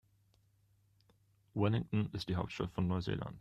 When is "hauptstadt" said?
2.35-2.71